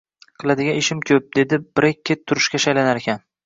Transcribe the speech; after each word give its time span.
Qiladigan 0.43 0.79
ishim 0.79 1.03
ko`p, 1.11 1.21
dedi 1.39 1.61
Brekket 1.77 2.27
turishga 2.33 2.67
shaylanarkan 2.69 3.27